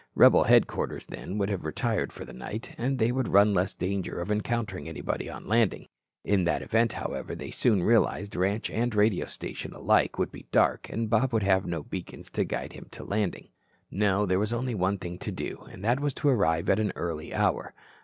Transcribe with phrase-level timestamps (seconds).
[0.15, 4.19] Rebel headquarters then would have retired for the night, and they would run less danger
[4.19, 5.85] of encountering anybody on landing.
[6.23, 10.89] In that event, however, they soon realized, ranch and radio station alike would be dark
[10.89, 13.49] and Bob would have no beacons to guide him to a landing.
[13.91, 16.93] No, there was only one thing to do, and that was to arrive at an
[16.95, 17.75] early hour.